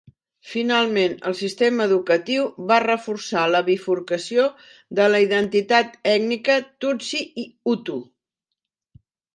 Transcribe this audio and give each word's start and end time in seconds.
Finalment, 0.51 1.11
el 1.31 1.35
sistema 1.39 1.85
educatiu 1.89 2.47
va 2.71 2.79
reforçar 2.85 3.45
la 3.57 3.61
bifurcació 3.69 4.49
de 5.01 5.07
la 5.13 5.21
identitat 5.29 5.97
ètnica 6.17 6.61
tutsi 6.87 7.25
i 7.45 7.49
hutu. 7.65 8.05